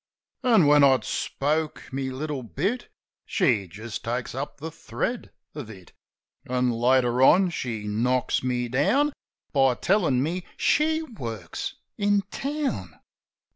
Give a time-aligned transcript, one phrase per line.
[0.43, 2.87] An' when I'd spoke my little bit,
[3.23, 5.93] She just takes up the thread of it;
[6.47, 9.13] An' later on, near knocks me down
[9.53, 12.99] By tellin' me she works— in town.